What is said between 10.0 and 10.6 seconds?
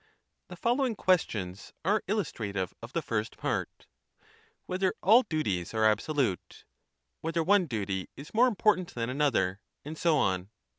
on.